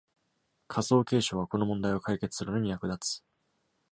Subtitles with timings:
[0.67, 3.23] 仮想継承はこの問題を解決するのに役立つ。